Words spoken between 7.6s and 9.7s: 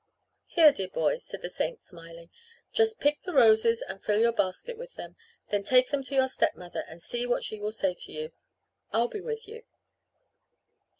say to you. I'll be with you."